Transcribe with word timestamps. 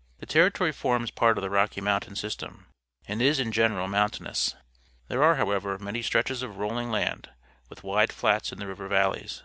—The 0.20 0.26
Territory 0.26 0.72
forms 0.72 1.10
part 1.10 1.38
of 1.38 1.42
the 1.42 1.48
Rocky 1.48 1.80
Mountain 1.80 2.14
system 2.16 2.66
and 3.08 3.22
i 3.22 3.24
s, 3.24 3.38
in 3.38 3.50
general, 3.50 3.88
mountainou 3.88 4.28
s. 4.28 4.54
There 5.08 5.22
are, 5.24 5.36
however, 5.36 5.78
many 5.78 6.02
stretches 6.02 6.42
of 6.42 6.58
rolling 6.58 6.90
land, 6.90 7.30
with 7.70 7.82
wide 7.82 8.12
flats 8.12 8.52
in 8.52 8.58
the 8.58 8.66
river 8.66 8.88
valleys. 8.88 9.42